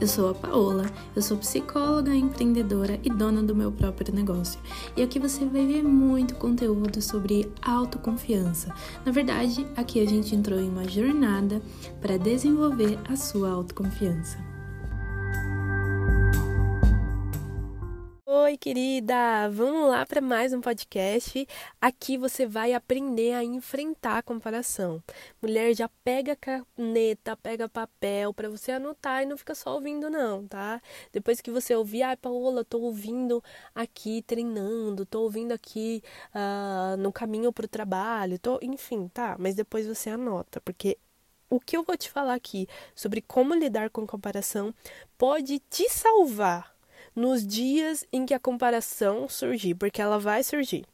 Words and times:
Eu 0.00 0.08
sou 0.08 0.30
a 0.30 0.34
Paola, 0.34 0.86
eu 1.14 1.20
sou 1.20 1.36
psicóloga, 1.36 2.14
empreendedora 2.14 2.98
e 3.04 3.10
dona 3.10 3.42
do 3.42 3.54
meu 3.54 3.70
próprio 3.70 4.14
negócio. 4.14 4.58
E 4.96 5.02
aqui 5.02 5.18
você 5.18 5.44
vai 5.44 5.66
ver 5.66 5.82
muito 5.82 6.36
conteúdo 6.36 7.02
sobre 7.02 7.52
autoconfiança. 7.60 8.74
Na 9.04 9.12
verdade, 9.12 9.66
aqui 9.76 10.00
a 10.00 10.06
gente 10.06 10.34
entrou 10.34 10.58
em 10.58 10.70
uma 10.70 10.88
jornada 10.88 11.60
para 12.00 12.16
desenvolver 12.16 12.98
a 13.06 13.14
sua 13.14 13.50
autoconfiança. 13.50 14.49
Oi, 18.32 18.56
querida! 18.56 19.48
Vamos 19.50 19.90
lá 19.90 20.06
para 20.06 20.20
mais 20.20 20.52
um 20.52 20.60
podcast. 20.60 21.48
Aqui 21.80 22.16
você 22.16 22.46
vai 22.46 22.72
aprender 22.72 23.32
a 23.32 23.42
enfrentar 23.42 24.18
a 24.18 24.22
comparação. 24.22 25.02
Mulher, 25.42 25.74
já 25.74 25.88
pega 26.04 26.36
caneta, 26.36 27.36
pega 27.36 27.68
papel 27.68 28.32
para 28.32 28.48
você 28.48 28.70
anotar 28.70 29.24
e 29.24 29.26
não 29.26 29.36
fica 29.36 29.52
só 29.52 29.74
ouvindo, 29.74 30.08
não, 30.08 30.46
tá? 30.46 30.80
Depois 31.12 31.40
que 31.40 31.50
você 31.50 31.74
ouvir, 31.74 32.04
ai, 32.04 32.12
ah, 32.12 32.16
Paola, 32.16 32.64
tô 32.64 32.78
ouvindo 32.78 33.42
aqui 33.74 34.22
treinando, 34.22 35.04
tô 35.04 35.22
ouvindo 35.22 35.50
aqui 35.50 36.00
uh, 36.32 36.96
no 36.98 37.12
caminho 37.12 37.52
pro 37.52 37.66
trabalho, 37.66 38.38
tô, 38.38 38.60
enfim, 38.62 39.08
tá? 39.08 39.34
Mas 39.40 39.56
depois 39.56 39.88
você 39.88 40.08
anota, 40.08 40.60
porque 40.60 40.96
o 41.50 41.58
que 41.58 41.76
eu 41.76 41.82
vou 41.82 41.96
te 41.96 42.08
falar 42.08 42.34
aqui 42.34 42.68
sobre 42.94 43.20
como 43.20 43.54
lidar 43.54 43.90
com 43.90 44.06
comparação 44.06 44.72
pode 45.18 45.58
te 45.68 45.88
salvar 45.90 46.79
nos 47.14 47.46
dias 47.46 48.04
em 48.12 48.24
que 48.24 48.34
a 48.34 48.38
comparação 48.38 49.28
surgir, 49.28 49.74
porque 49.74 50.00
ela 50.00 50.18
vai 50.18 50.42
surgir. 50.42 50.84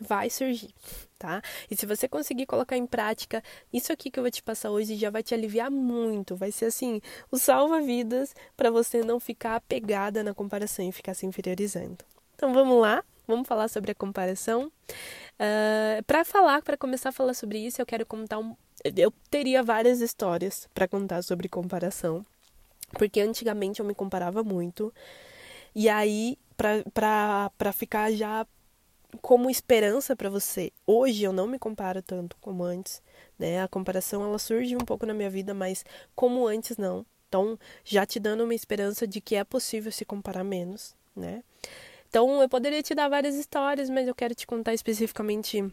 Vai 0.00 0.30
surgir, 0.30 0.74
tá? 1.18 1.42
E 1.70 1.76
se 1.76 1.86
você 1.86 2.08
conseguir 2.08 2.46
colocar 2.46 2.76
em 2.76 2.86
prática 2.86 3.42
isso 3.72 3.92
aqui 3.92 4.10
que 4.10 4.18
eu 4.18 4.24
vou 4.24 4.30
te 4.30 4.42
passar 4.42 4.70
hoje, 4.70 4.96
já 4.96 5.10
vai 5.10 5.22
te 5.22 5.34
aliviar 5.34 5.70
muito. 5.70 6.34
Vai 6.34 6.50
ser 6.50 6.66
assim, 6.66 7.00
o 7.30 7.38
salva-vidas 7.38 8.34
para 8.56 8.70
você 8.70 9.04
não 9.04 9.20
ficar 9.20 9.56
apegada 9.56 10.22
na 10.22 10.34
comparação 10.34 10.88
e 10.88 10.92
ficar 10.92 11.14
se 11.14 11.26
inferiorizando. 11.26 11.98
Então 12.34 12.52
vamos 12.52 12.80
lá, 12.80 13.04
vamos 13.26 13.46
falar 13.46 13.68
sobre 13.68 13.92
a 13.92 13.94
comparação. 13.94 14.64
Uh, 14.66 15.98
ah, 15.98 16.02
para 16.06 16.24
falar, 16.24 16.62
para 16.62 16.76
começar 16.76 17.10
a 17.10 17.12
falar 17.12 17.34
sobre 17.34 17.58
isso, 17.58 17.80
eu 17.80 17.86
quero 17.86 18.06
contar 18.06 18.38
um. 18.38 18.56
Eu 18.96 19.12
teria 19.30 19.62
várias 19.62 20.00
histórias 20.00 20.68
para 20.74 20.88
contar 20.88 21.22
sobre 21.22 21.48
comparação. 21.48 22.24
Porque 22.92 23.20
antigamente 23.20 23.80
eu 23.80 23.86
me 23.86 23.94
comparava 23.94 24.42
muito. 24.42 24.92
E 25.74 25.88
aí, 25.88 26.38
pra, 26.56 26.82
pra, 26.92 27.50
pra 27.56 27.72
ficar 27.72 28.12
já 28.12 28.46
como 29.20 29.50
esperança 29.50 30.16
para 30.16 30.30
você, 30.30 30.72
hoje 30.86 31.24
eu 31.24 31.32
não 31.32 31.46
me 31.46 31.58
comparo 31.58 32.00
tanto 32.00 32.36
como 32.40 32.64
antes, 32.64 33.02
né? 33.38 33.62
A 33.62 33.68
comparação 33.68 34.24
ela 34.24 34.38
surge 34.38 34.74
um 34.74 34.84
pouco 34.84 35.04
na 35.04 35.12
minha 35.12 35.28
vida, 35.28 35.52
mas 35.52 35.84
como 36.14 36.46
antes 36.46 36.76
não. 36.76 37.04
Então, 37.28 37.58
já 37.84 38.04
te 38.04 38.20
dando 38.20 38.44
uma 38.44 38.54
esperança 38.54 39.06
de 39.06 39.20
que 39.20 39.34
é 39.34 39.44
possível 39.44 39.90
se 39.90 40.04
comparar 40.04 40.44
menos, 40.44 40.94
né? 41.16 41.42
Então, 42.08 42.42
eu 42.42 42.48
poderia 42.48 42.82
te 42.82 42.94
dar 42.94 43.08
várias 43.08 43.34
histórias, 43.34 43.88
mas 43.88 44.06
eu 44.06 44.14
quero 44.14 44.34
te 44.34 44.46
contar 44.46 44.74
especificamente 44.74 45.64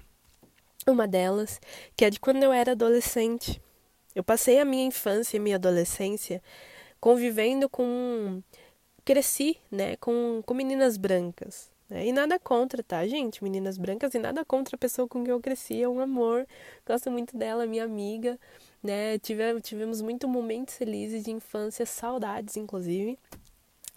uma 0.87 1.07
delas, 1.07 1.59
que 1.95 2.05
é 2.05 2.09
de 2.09 2.19
quando 2.19 2.41
eu 2.43 2.53
era 2.53 2.71
adolescente. 2.71 3.61
Eu 4.15 4.23
passei 4.23 4.59
a 4.59 4.65
minha 4.65 4.85
infância 4.85 5.37
e 5.37 5.39
minha 5.39 5.57
adolescência 5.57 6.41
convivendo 6.99 7.69
com. 7.69 8.41
Cresci, 9.05 9.57
né, 9.71 9.95
com, 9.97 10.41
com 10.45 10.53
meninas 10.53 10.95
brancas. 10.97 11.71
Né? 11.89 12.07
E 12.07 12.11
nada 12.11 12.37
contra, 12.37 12.83
tá, 12.83 13.05
gente? 13.07 13.43
Meninas 13.43 13.77
brancas 13.77 14.13
e 14.13 14.19
nada 14.19 14.45
contra 14.45 14.75
a 14.75 14.79
pessoa 14.79 15.07
com 15.07 15.23
quem 15.23 15.31
eu 15.31 15.39
cresci. 15.39 15.81
É 15.81 15.89
um 15.89 15.99
amor. 15.99 16.45
Gosto 16.85 17.09
muito 17.09 17.35
dela, 17.35 17.65
minha 17.65 17.83
amiga. 17.83 18.39
Né? 18.83 19.17
Tive, 19.19 19.59
tivemos 19.61 20.01
muitos 20.01 20.29
momentos 20.29 20.75
felizes 20.75 21.23
de 21.23 21.31
infância, 21.31 21.85
saudades, 21.85 22.55
inclusive. 22.55 23.17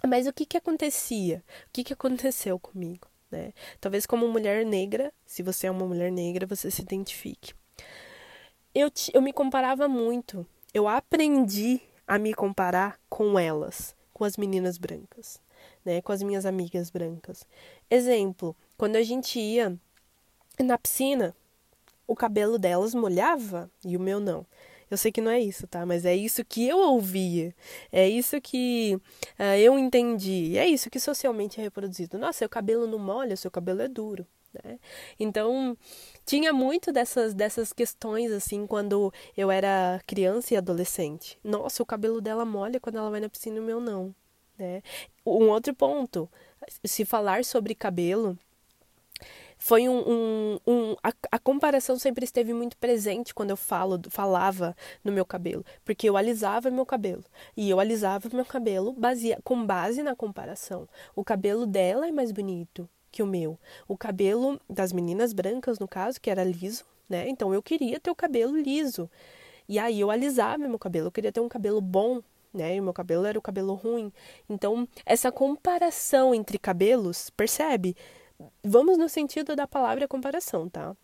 Mas 0.05 0.27
o 0.27 0.33
que 0.33 0.45
que 0.45 0.57
acontecia? 0.57 1.43
O 1.67 1.69
que 1.71 1.83
que 1.83 1.93
aconteceu 1.93 2.57
comigo? 2.57 3.07
Né? 3.31 3.53
Talvez 3.79 4.05
como 4.05 4.27
mulher 4.27 4.65
negra, 4.65 5.13
se 5.25 5.43
você 5.43 5.67
é 5.67 5.71
uma 5.71 5.85
mulher 5.85 6.11
negra, 6.11 6.45
você 6.45 6.69
se 6.69 6.81
identifique. 6.81 7.53
Eu, 8.73 8.91
eu 9.13 9.21
me 9.21 9.31
comparava 9.31 9.87
muito. 9.87 10.45
Eu 10.73 10.87
aprendi 10.87 11.79
a 12.07 12.17
me 12.17 12.33
comparar 12.33 12.99
com 13.09 13.37
elas, 13.39 13.95
com 14.13 14.23
as 14.23 14.37
meninas 14.37 14.77
brancas, 14.77 15.41
né, 15.83 16.01
com 16.01 16.11
as 16.11 16.21
minhas 16.21 16.45
amigas 16.45 16.89
brancas. 16.89 17.45
Exemplo, 17.89 18.55
quando 18.77 18.95
a 18.95 19.03
gente 19.03 19.39
ia 19.39 19.77
na 20.59 20.77
piscina, 20.77 21.35
o 22.07 22.15
cabelo 22.15 22.59
delas 22.59 22.93
molhava 22.93 23.69
e 23.83 23.95
o 23.95 23.99
meu 23.99 24.19
não. 24.19 24.45
Eu 24.93 24.97
sei 24.97 25.11
que 25.11 25.21
não 25.21 25.31
é 25.31 25.39
isso, 25.39 25.65
tá? 25.65 25.85
Mas 25.87 26.05
é 26.05 26.15
isso 26.15 26.45
que 26.45 26.67
eu 26.67 26.77
ouvia. 26.77 27.55
É 27.91 28.07
isso 28.07 28.39
que 28.39 28.95
uh, 29.39 29.57
eu 29.57 29.79
entendi. 29.79 30.55
É 30.55 30.67
isso 30.67 30.87
que 30.87 30.99
socialmente 30.99 31.59
é 31.59 31.63
reproduzido. 31.63 32.17
Nossa, 32.19 32.39
seu 32.39 32.49
cabelo 32.49 32.85
não 32.85 32.99
molha, 32.99 33.35
seu 33.35 33.49
cabelo 33.49 33.81
é 33.81 33.87
duro. 33.87 34.27
Né? 34.53 34.77
Então, 35.19 35.75
tinha 36.25 36.53
muito 36.53 36.91
dessas, 36.91 37.33
dessas 37.33 37.73
questões, 37.73 38.31
assim, 38.31 38.65
quando 38.65 39.13
eu 39.35 39.51
era 39.51 40.01
criança 40.07 40.53
e 40.53 40.57
adolescente. 40.57 41.37
Nossa, 41.43 41.83
o 41.83 41.85
cabelo 41.85 42.21
dela 42.21 42.45
molha 42.45 42.79
quando 42.79 42.97
ela 42.97 43.09
vai 43.09 43.19
na 43.19 43.29
piscina 43.29 43.57
e 43.57 43.59
o 43.59 43.63
meu 43.63 43.79
não. 43.79 44.13
Né? 44.57 44.81
Um 45.25 45.49
outro 45.49 45.73
ponto, 45.73 46.29
se 46.83 47.05
falar 47.05 47.43
sobre 47.43 47.75
cabelo, 47.75 48.37
foi 49.57 49.87
um, 49.87 49.99
um, 49.99 50.59
um 50.67 50.95
a, 51.01 51.13
a, 51.31 51.39
comparação 51.39 51.97
sempre 51.97 52.25
esteve 52.25 52.53
muito 52.53 52.75
presente 52.77 53.33
quando 53.33 53.51
eu 53.51 53.57
falo 53.57 53.99
falava 54.09 54.75
no 55.03 55.11
meu 55.11 55.25
cabelo 55.25 55.63
porque 55.85 56.09
eu 56.09 56.17
alisava 56.17 56.69
meu 56.69 56.85
cabelo 56.85 57.23
e 57.55 57.69
eu 57.69 57.79
alisava 57.79 58.29
meu 58.33 58.43
cabelo 58.43 58.91
baseia, 58.91 59.39
com 59.41 59.65
base 59.65 60.03
na 60.03 60.15
comparação 60.15 60.87
o 61.15 61.23
cabelo 61.23 61.65
dela 61.65 62.07
é 62.07 62.11
mais 62.11 62.31
bonito 62.33 62.89
que 63.13 63.21
o 63.21 63.27
meu. 63.27 63.57
O 63.87 63.95
cabelo 63.95 64.59
das 64.67 64.91
meninas 64.91 65.31
brancas, 65.31 65.77
no 65.77 65.87
caso, 65.87 66.19
que 66.19 66.31
era 66.31 66.43
liso, 66.43 66.83
né? 67.07 67.29
Então 67.29 67.53
eu 67.53 67.61
queria 67.61 67.99
ter 67.99 68.09
o 68.09 68.15
cabelo 68.15 68.57
liso. 68.57 69.09
E 69.69 69.77
aí 69.79 69.99
eu 70.01 70.09
alisava 70.09 70.67
meu 70.67 70.79
cabelo, 70.79 71.07
eu 71.07 71.11
queria 71.11 71.31
ter 71.31 71.39
um 71.39 71.47
cabelo 71.47 71.79
bom, 71.79 72.21
né? 72.51 72.75
E 72.75 72.79
o 72.79 72.83
meu 72.83 72.93
cabelo 72.93 73.25
era 73.25 73.37
o 73.37 73.41
cabelo 73.41 73.75
ruim. 73.75 74.11
Então, 74.49 74.87
essa 75.05 75.31
comparação 75.31 76.33
entre 76.33 76.57
cabelos, 76.57 77.29
percebe? 77.29 77.95
Vamos 78.63 78.97
no 78.97 79.07
sentido 79.07 79.55
da 79.55 79.67
palavra 79.67 80.07
comparação, 80.07 80.67
tá? 80.67 80.95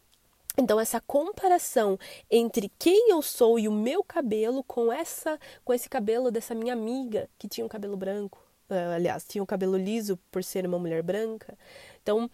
Então 0.58 0.80
essa 0.80 1.00
comparação 1.00 1.98
entre 2.30 2.70
quem 2.78 3.12
eu 3.12 3.22
sou 3.22 3.58
e 3.60 3.68
o 3.68 3.72
meu 3.72 4.04
cabelo 4.04 4.62
com 4.64 4.92
essa 4.92 5.40
com 5.64 5.74
esse 5.74 5.88
cabelo 5.88 6.32
dessa 6.32 6.54
minha 6.54 6.74
amiga 6.74 7.30
que 7.38 7.48
tinha 7.48 7.64
um 7.64 7.70
cabelo 7.70 7.96
branco, 7.96 8.44
aliás, 8.70 9.26
tinha 9.28 9.44
um 9.44 9.46
cabelo 9.46 9.78
liso 9.78 10.18
por 10.32 10.44
ser 10.44 10.66
uma 10.66 10.80
mulher 10.80 11.04
branca, 11.04 11.58
então, 12.02 12.30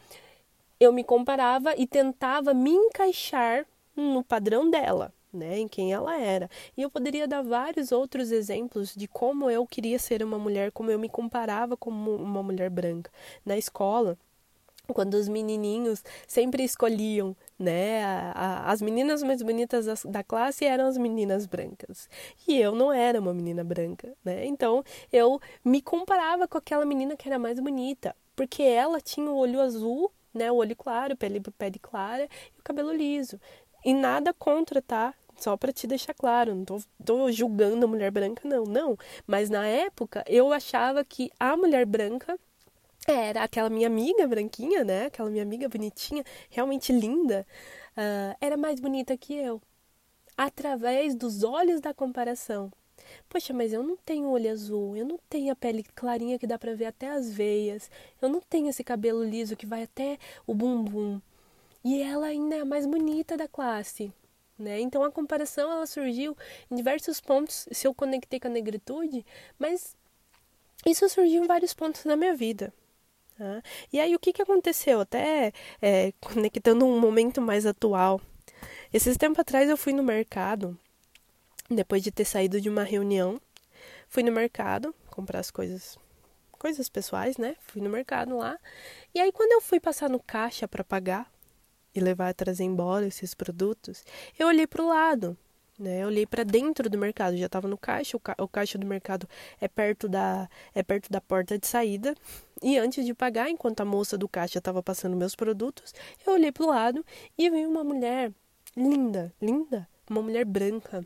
eu 0.79 0.91
me 0.93 1.03
comparava 1.03 1.73
e 1.77 1.87
tentava 1.87 2.53
me 2.53 2.71
encaixar 2.71 3.65
no 3.95 4.23
padrão 4.23 4.69
dela, 4.69 5.13
né, 5.31 5.57
em 5.59 5.67
quem 5.67 5.93
ela 5.93 6.17
era. 6.17 6.49
E 6.77 6.81
eu 6.81 6.89
poderia 6.89 7.27
dar 7.27 7.41
vários 7.41 7.91
outros 7.91 8.31
exemplos 8.31 8.93
de 8.95 9.07
como 9.07 9.49
eu 9.49 9.65
queria 9.65 9.97
ser 9.99 10.23
uma 10.23 10.37
mulher, 10.37 10.71
como 10.71 10.91
eu 10.91 10.99
me 10.99 11.09
comparava 11.09 11.77
como 11.77 12.15
uma 12.15 12.43
mulher 12.43 12.69
branca. 12.69 13.11
Na 13.45 13.57
escola, 13.57 14.17
quando 14.93 15.15
os 15.15 15.27
menininhos 15.27 16.03
sempre 16.27 16.63
escolhiam, 16.63 17.35
né, 17.57 18.03
a, 18.03 18.31
a, 18.35 18.71
as 18.71 18.81
meninas 18.81 19.23
mais 19.23 19.41
bonitas 19.41 19.85
da, 19.85 19.93
da, 20.05 20.23
classe 20.23 20.65
eram 20.65 20.87
as 20.87 20.97
meninas 20.97 21.45
brancas 21.45 22.09
e 22.47 22.59
eu 22.59 22.75
não 22.75 22.91
era 22.91 23.19
uma 23.19 23.33
menina 23.33 23.63
branca, 23.63 24.13
né? 24.23 24.45
Então 24.45 24.83
eu 25.11 25.39
me 25.63 25.81
comparava 25.81 26.47
com 26.47 26.57
aquela 26.57 26.85
menina 26.85 27.15
que 27.15 27.27
era 27.27 27.39
mais 27.39 27.59
bonita 27.59 28.15
porque 28.35 28.63
ela 28.63 28.99
tinha 28.99 29.29
o 29.29 29.37
olho 29.37 29.61
azul, 29.61 30.11
né, 30.33 30.51
o 30.51 30.55
olho 30.55 30.75
claro, 30.75 31.15
pele, 31.15 31.39
pele 31.57 31.79
clara 31.79 32.25
e 32.25 32.59
o 32.59 32.63
cabelo 32.63 32.93
liso. 32.93 33.39
E 33.83 33.93
nada 33.93 34.33
contra, 34.33 34.81
tá? 34.81 35.13
Só 35.37 35.55
para 35.57 35.71
te 35.71 35.85
deixar 35.85 36.13
claro, 36.13 36.55
não 36.55 36.65
tô, 36.65 36.81
tô 37.03 37.31
julgando 37.31 37.85
a 37.85 37.87
mulher 37.87 38.11
branca, 38.11 38.47
não, 38.47 38.63
não. 38.63 38.97
Mas 39.27 39.49
na 39.49 39.65
época 39.67 40.23
eu 40.27 40.51
achava 40.51 41.03
que 41.03 41.29
a 41.39 41.55
mulher 41.57 41.85
branca 41.85 42.37
era 43.07 43.43
aquela 43.43 43.69
minha 43.69 43.87
amiga 43.87 44.27
branquinha, 44.27 44.83
né? 44.83 45.05
Aquela 45.05 45.29
minha 45.29 45.43
amiga 45.43 45.69
bonitinha, 45.69 46.23
realmente 46.49 46.91
linda, 46.91 47.45
uh, 47.91 48.35
era 48.41 48.57
mais 48.57 48.79
bonita 48.79 49.17
que 49.17 49.33
eu. 49.33 49.61
Através 50.37 51.15
dos 51.15 51.43
olhos 51.43 51.79
da 51.79 51.93
comparação. 51.93 52.71
Poxa, 53.29 53.53
mas 53.53 53.73
eu 53.73 53.83
não 53.83 53.97
tenho 53.97 54.29
olho 54.29 54.51
azul, 54.51 54.95
eu 54.95 55.05
não 55.05 55.19
tenho 55.29 55.51
a 55.51 55.55
pele 55.55 55.83
clarinha 55.95 56.39
que 56.39 56.47
dá 56.47 56.57
para 56.57 56.75
ver 56.75 56.85
até 56.85 57.09
as 57.09 57.31
veias, 57.31 57.89
eu 58.21 58.29
não 58.29 58.41
tenho 58.41 58.69
esse 58.69 58.83
cabelo 58.83 59.23
liso 59.23 59.55
que 59.55 59.65
vai 59.65 59.83
até 59.83 60.17
o 60.47 60.53
bumbum. 60.53 61.21
E 61.83 62.01
ela 62.01 62.27
ainda 62.27 62.55
é 62.55 62.61
a 62.61 62.65
mais 62.65 62.85
bonita 62.85 63.37
da 63.37 63.47
classe. 63.47 64.11
Né? 64.57 64.79
Então 64.79 65.03
a 65.03 65.11
comparação 65.11 65.71
ela 65.71 65.85
surgiu 65.85 66.35
em 66.71 66.75
diversos 66.75 67.19
pontos, 67.21 67.67
se 67.71 67.85
eu 67.87 67.93
conectei 67.93 68.39
com 68.39 68.47
a 68.47 68.51
negritude, 68.51 69.25
mas 69.59 69.95
isso 70.85 71.07
surgiu 71.09 71.43
em 71.43 71.47
vários 71.47 71.73
pontos 71.73 72.03
da 72.03 72.15
minha 72.15 72.33
vida. 72.33 72.73
Tá? 73.37 73.61
E 73.91 73.99
aí 73.99 74.15
o 74.15 74.19
que, 74.19 74.31
que 74.33 74.41
aconteceu? 74.41 75.01
Até 75.01 75.51
é, 75.81 76.13
conectando 76.21 76.85
um 76.85 76.99
momento 76.99 77.41
mais 77.41 77.65
atual. 77.65 78.21
Esses 78.93 79.17
tempos 79.17 79.39
atrás 79.39 79.69
eu 79.69 79.77
fui 79.77 79.93
no 79.93 80.03
mercado 80.03 80.77
depois 81.69 82.03
de 82.03 82.11
ter 82.11 82.25
saído 82.25 82.61
de 82.61 82.69
uma 82.69 82.83
reunião 82.83 83.41
fui 84.07 84.23
no 84.23 84.31
mercado 84.31 84.93
comprar 85.07 85.39
as 85.39 85.51
coisas, 85.51 85.97
coisas 86.51 86.89
pessoais, 86.89 87.37
né? 87.37 87.55
Fui 87.59 87.81
no 87.81 87.89
mercado 87.89 88.37
lá. 88.37 88.57
E 89.13 89.19
aí 89.19 89.31
quando 89.31 89.51
eu 89.51 89.61
fui 89.61 89.79
passar 89.79 90.09
no 90.09 90.21
caixa 90.21 90.67
para 90.67 90.83
pagar 90.83 91.31
e 91.93 91.99
levar 91.99 92.33
trazer 92.33 92.63
embora 92.63 93.05
esses 93.05 93.33
produtos, 93.33 94.03
eu 94.37 94.47
olhei 94.47 94.67
para 94.67 94.83
o 94.83 94.87
lado. 94.87 95.37
Né, 95.77 96.03
eu 96.03 96.07
olhei 96.07 96.25
para 96.25 96.45
dentro 96.45 96.89
do 96.89 96.97
mercado, 96.97 97.35
já 97.35 97.47
estava 97.47 97.67
no 97.67 97.77
caixa, 97.77 98.15
o, 98.15 98.19
ca 98.19 98.33
o 98.39 98.47
caixa 98.47 98.77
do 98.77 98.87
mercado 98.87 99.27
é 99.59 99.67
perto 99.67 100.07
da 100.07 100.49
é 100.73 100.81
perto 100.81 101.11
da 101.11 101.19
porta 101.19 101.59
de 101.59 101.67
saída. 101.67 102.15
E 102.63 102.77
antes 102.77 103.05
de 103.05 103.13
pagar, 103.13 103.49
enquanto 103.49 103.81
a 103.81 103.85
moça 103.85 104.17
do 104.17 104.27
caixa 104.27 104.59
estava 104.59 104.81
passando 104.81 105.15
meus 105.15 105.35
produtos, 105.35 105.93
eu 106.25 106.33
olhei 106.33 106.51
para 106.51 106.63
o 106.63 106.67
lado 106.67 107.05
e 107.37 107.49
vi 107.49 107.65
uma 107.65 107.83
mulher 107.83 108.31
linda, 108.75 109.33
linda, 109.41 109.87
uma 110.09 110.21
mulher 110.21 110.45
branca, 110.45 111.05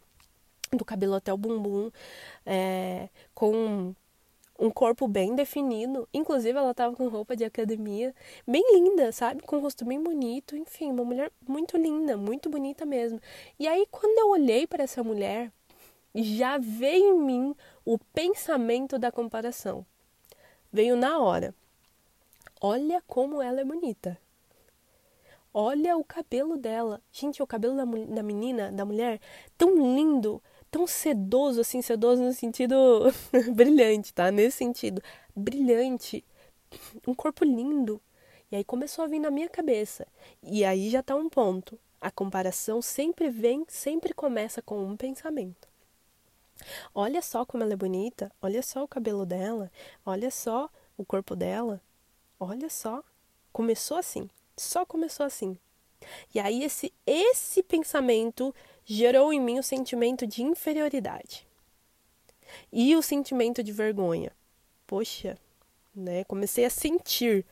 do 0.72 0.86
cabelo 0.86 1.16
até 1.16 1.34
o 1.34 1.38
bumbum, 1.38 1.90
é, 2.46 3.10
com 3.34 3.96
um 4.60 4.69
corpo 4.69 5.07
bem 5.07 5.36
definido. 5.36 6.07
Inclusive, 6.13 6.57
ela 6.57 6.72
estava 6.72 6.96
com 6.96 7.07
roupa 7.07 7.36
de 7.36 7.44
academia, 7.44 8.13
bem 8.45 8.63
linda, 8.75 9.12
sabe? 9.12 9.42
Com 9.42 9.57
um 9.57 9.62
rosto 9.62 9.86
bem 9.86 10.02
bonito. 10.02 10.56
Enfim, 10.56 10.92
uma 10.92 11.06
mulher 11.06 11.31
muito 11.48 11.78
linda, 11.78 12.18
muito 12.18 12.50
bonita 12.50 12.86
mesmo. 12.86 13.19
E 13.57 13.68
aí, 13.68 13.88
quando 13.90 14.19
eu 14.19 14.30
olhei 14.30 14.68
para 14.68 14.84
essa 14.84 15.04
mulher, 15.04 15.52
já 16.13 16.57
veio 16.57 17.16
em 17.16 17.19
mim 17.19 17.56
o 17.86 17.98
pensamento 17.98 19.00
da 19.00 19.12
comparação. 19.12 19.86
Veio 20.71 20.95
na 20.95 21.19
hora. 21.19 21.54
Olha 22.62 23.01
como 23.07 23.42
ela 23.42 23.62
é 23.62 23.66
bonita. 23.66 24.19
Olha 25.54 25.98
o 25.98 26.04
cabelo 26.04 26.57
dela. 26.57 27.01
Gente, 27.12 27.42
o 27.42 27.48
cabelo 27.48 27.75
da, 27.75 27.86
da 27.86 28.24
menina, 28.24 28.71
da 28.71 28.86
mulher, 28.86 29.19
tão 29.57 29.75
lindo, 29.75 30.42
tão 30.69 30.86
sedoso, 30.86 31.62
assim, 31.62 31.81
sedoso 31.81 32.21
no 32.21 32.33
sentido 32.33 32.75
brilhante, 33.56 34.13
tá? 34.13 34.30
Nesse 34.30 34.57
sentido, 34.57 35.01
brilhante, 35.36 36.24
um 37.07 37.16
corpo 37.16 37.45
lindo. 37.45 38.01
E 38.51 38.57
aí 38.57 38.63
começou 38.63 39.06
a 39.06 39.07
vir 39.07 39.19
na 39.19 39.31
minha 39.31 39.48
cabeça. 39.50 40.06
E 40.44 40.66
aí 40.66 40.89
já 40.89 41.01
tá 41.01 41.16
um 41.16 41.30
ponto. 41.30 41.80
A 42.01 42.12
comparação 42.12 42.81
sempre 42.81 43.30
vem, 43.30 43.66
sempre 43.69 44.13
começa 44.13 44.62
com 44.62 44.83
um 44.83 44.98
pensamento. 44.98 45.69
Olha 46.94 47.21
só 47.21 47.45
como 47.45 47.63
ela 47.63 47.73
é 47.73 47.77
bonita, 47.77 48.31
olha 48.41 48.61
só 48.61 48.83
o 48.83 48.88
cabelo 48.88 49.25
dela, 49.25 49.71
olha 50.06 50.29
só 50.29 50.69
o 50.97 51.06
corpo 51.06 51.35
dela, 51.35 51.81
olha 52.39 52.69
só. 52.69 53.03
Começou 53.51 53.97
assim, 53.97 54.29
só 54.57 54.85
começou 54.85 55.25
assim. 55.25 55.57
E 56.33 56.39
aí 56.39 56.63
esse 56.63 56.94
esse 57.06 57.61
pensamento 57.63 58.53
gerou 58.85 59.33
em 59.33 59.39
mim 59.39 59.59
o 59.59 59.63
sentimento 59.63 60.25
de 60.25 60.41
inferioridade 60.41 61.45
e 62.71 62.95
o 62.95 63.01
sentimento 63.01 63.63
de 63.63 63.71
vergonha. 63.71 64.31
Poxa, 64.88 65.38
né? 65.95 66.23
Comecei 66.23 66.65
a 66.65 66.69
sentir, 66.69 67.45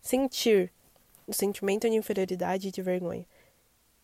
sentir 0.00 0.72
o 1.26 1.32
sentimento 1.32 1.88
de 1.88 1.96
inferioridade 1.96 2.68
e 2.68 2.70
de 2.70 2.82
vergonha. 2.82 3.26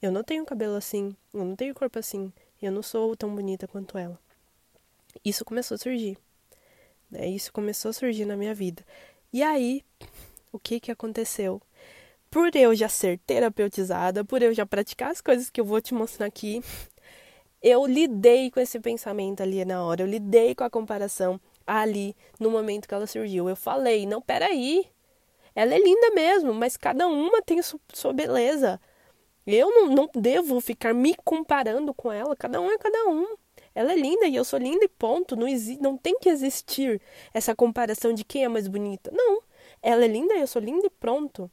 Eu 0.02 0.12
não 0.12 0.22
tenho 0.22 0.44
cabelo 0.44 0.76
assim, 0.76 1.16
eu 1.32 1.44
não 1.44 1.56
tenho 1.56 1.74
corpo 1.74 1.98
assim, 1.98 2.32
eu 2.60 2.70
não 2.70 2.82
sou 2.82 3.16
tão 3.16 3.34
bonita 3.34 3.66
quanto 3.66 3.96
ela. 3.96 4.18
Isso 5.25 5.44
começou 5.44 5.75
a 5.75 5.78
surgir. 5.78 6.16
Né? 7.11 7.28
Isso 7.28 7.52
começou 7.52 7.90
a 7.90 7.93
surgir 7.93 8.25
na 8.25 8.37
minha 8.37 8.55
vida. 8.55 8.84
E 9.32 9.43
aí, 9.43 9.84
o 10.52 10.58
que 10.58 10.81
que 10.81 10.90
aconteceu? 10.90 11.61
por 12.34 12.56
eu 12.56 12.75
já 12.75 12.88
ser 12.88 13.20
terapeutizada, 13.20 14.25
por 14.25 14.43
eu 14.43 14.52
já 14.52 14.66
praticar 14.66 15.12
as 15.12 15.20
coisas 15.20 15.49
que 15.49 15.61
eu 15.61 15.64
vou 15.64 15.81
te 15.81 15.94
mostrar 15.94 16.26
aqui, 16.26 16.61
eu 17.62 17.87
lidei 17.87 18.50
com 18.50 18.58
esse 18.58 18.81
pensamento 18.81 19.40
ali 19.40 19.64
na 19.64 19.84
hora, 19.84 20.02
eu 20.02 20.06
lidei 20.08 20.52
com 20.52 20.64
a 20.64 20.69
comparação 20.69 21.40
ali 21.64 22.16
no 22.40 22.50
momento 22.50 22.88
que 22.88 22.94
ela 22.94 23.06
surgiu. 23.06 23.49
Eu 23.49 23.55
falei, 23.55 24.05
não, 24.05 24.20
peraí, 24.20 24.84
ela 25.55 25.76
é 25.76 25.78
linda 25.78 26.11
mesmo, 26.11 26.52
mas 26.52 26.76
cada 26.76 27.06
uma 27.06 27.40
tem 27.40 27.61
sua 27.62 28.12
beleza. 28.12 28.81
Eu 29.46 29.70
não, 29.70 29.94
não 29.94 30.11
devo 30.12 30.61
ficar 30.61 30.93
me 30.93 31.14
comparando 31.25 31.94
com 31.94 32.11
ela, 32.11 32.34
cada 32.34 32.61
um 32.61 32.69
é 32.69 32.76
cada 32.78 33.05
um. 33.11 33.37
Ela 33.75 33.93
é 33.93 33.97
linda 33.97 34.26
e 34.26 34.37
eu 34.37 34.44
sou 34.44 34.59
linda 34.59 34.85
e 34.85 34.88
ponto. 34.88 35.37
Não, 35.37 35.47
não 35.81 35.97
tem 35.97 36.19
que 36.19 36.29
existir 36.29 37.00
essa 37.32 37.55
comparação 37.55 38.12
de 38.12 38.25
quem 38.25 38.44
é 38.44 38.49
mais 38.49 38.69
bonita. 38.69 39.11
Não. 39.12 39.43
Ela 39.82 40.05
é 40.05 40.09
linda 40.09 40.35
e 40.35 40.41
eu 40.41 40.47
sou 40.47 40.62
linda 40.62 40.87
e 40.87 40.91
pronto. 40.91 41.50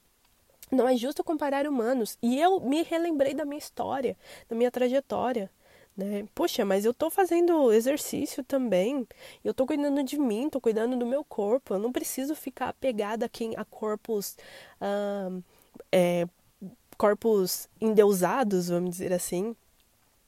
Não 0.72 0.88
é 0.88 0.96
justo 0.96 1.24
comparar 1.24 1.68
humanos. 1.68 2.18
E 2.22 2.40
eu 2.40 2.60
me 2.62 2.84
relembrei 2.84 3.34
da 3.34 3.44
minha 3.44 3.60
história, 3.60 4.16
da 4.48 4.56
minha 4.56 4.72
trajetória. 4.72 5.50
Né? 5.98 6.26
Poxa, 6.34 6.64
mas 6.64 6.86
eu 6.86 6.94
tô 6.94 7.10
fazendo 7.10 7.72
exercício 7.74 8.44
também. 8.44 9.06
Eu 9.44 9.54
tô 9.54 9.66
cuidando 9.66 10.02
de 10.04 10.18
mim, 10.18 10.50
tô 10.50 10.62
cuidando 10.62 10.96
do 10.96 11.06
meu 11.06 11.24
corpo. 11.24 11.74
Eu 11.74 11.80
não 11.80 11.92
preciso 11.92 12.36
ficar 12.36 12.70
apegada 12.70 13.26
a, 13.26 13.30
quem, 13.30 13.54
a 13.58 13.66
corpos. 13.66 14.38
é, 15.92 16.26
corpos 16.98 17.68
endeusados, 17.80 18.70
vamos 18.70 18.92
dizer 18.92 19.12
assim. 19.12 19.56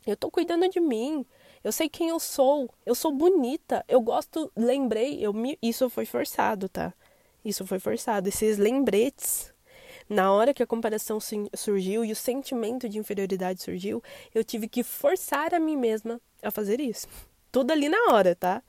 Eu 0.06 0.18
tô 0.18 0.30
cuidando 0.30 0.68
de 0.68 0.80
mim. 0.80 1.26
Eu 1.64 1.72
sei 1.72 1.88
quem 1.88 2.10
eu 2.10 2.20
sou. 2.20 2.70
Eu 2.86 2.96
sou 2.96 3.12
bonita. 3.12 3.84
Eu 3.88 4.02
gosto. 4.02 4.52
Lembrei. 4.56 5.20
Eu 5.20 5.34
me, 5.34 5.58
isso 5.62 5.90
foi 5.90 6.06
forçado, 6.06 6.68
tá? 6.68 6.94
Isso 7.44 7.66
foi 7.66 7.80
forçado. 7.80 8.28
Esses 8.28 8.58
lembretes 8.58 9.54
na 10.10 10.32
hora 10.32 10.54
que 10.54 10.62
a 10.62 10.68
comparação 10.68 11.18
surgiu 11.56 12.04
e 12.04 12.12
o 12.12 12.16
sentimento 12.16 12.90
de 12.90 13.00
inferioridade 13.00 13.62
surgiu, 13.62 14.04
eu 14.34 14.44
tive 14.44 14.68
que 14.68 14.84
forçar 14.84 15.54
a 15.54 15.60
mim 15.60 15.78
mesma 15.78 16.20
a 16.42 16.52
fazer 16.52 16.80
isso. 16.80 17.08
Tudo 17.52 17.72
ali 17.72 17.88
na 17.88 18.12
hora, 18.12 18.36
tá? 18.36 18.62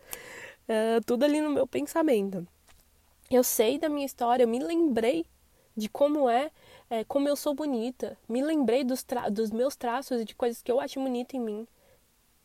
Uh, 0.69 1.05
tudo 1.05 1.25
ali 1.25 1.41
no 1.41 1.51
meu 1.51 1.67
pensamento. 1.67 2.47
Eu 3.31 3.43
sei 3.43 3.79
da 3.79 3.89
minha 3.89 4.07
história, 4.07 4.45
eu 4.45 4.49
me 4.49 4.59
lembrei 4.59 5.27
de 5.77 5.89
como 5.89 6.29
é, 6.29 6.51
é 6.89 7.05
como 7.05 7.29
eu 7.29 7.37
sou 7.37 7.55
bonita. 7.55 8.17
Me 8.29 8.43
lembrei 8.43 8.85
dos, 8.85 9.05
dos 9.33 9.51
meus 9.51 9.75
traços 9.75 10.21
e 10.21 10.25
de 10.25 10.35
coisas 10.35 10.63
que 10.63 10.71
eu 10.71 10.81
acho 10.81 11.01
bonita 11.01 11.37
em 11.37 11.41
mim. 11.41 11.67